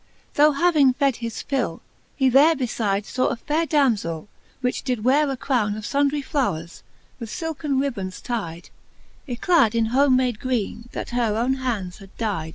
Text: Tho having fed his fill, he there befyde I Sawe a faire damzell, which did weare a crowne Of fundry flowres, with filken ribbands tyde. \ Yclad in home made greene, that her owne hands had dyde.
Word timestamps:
Tho 0.33 0.53
having 0.53 0.93
fed 0.93 1.17
his 1.17 1.43
fill, 1.43 1.79
he 2.15 2.27
there 2.27 2.55
befyde 2.55 3.03
I 3.03 3.05
Sawe 3.05 3.27
a 3.27 3.35
faire 3.35 3.67
damzell, 3.67 4.27
which 4.61 4.81
did 4.81 5.03
weare 5.03 5.29
a 5.29 5.37
crowne 5.37 5.77
Of 5.77 5.85
fundry 5.85 6.23
flowres, 6.23 6.81
with 7.19 7.29
filken 7.29 7.79
ribbands 7.79 8.19
tyde. 8.19 8.71
\ 9.01 9.27
Yclad 9.29 9.75
in 9.75 9.85
home 9.93 10.15
made 10.15 10.39
greene, 10.39 10.89
that 10.93 11.11
her 11.11 11.37
owne 11.37 11.53
hands 11.57 11.99
had 11.99 12.17
dyde. 12.17 12.49